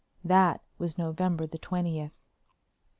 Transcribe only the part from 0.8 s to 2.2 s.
November the twentieth.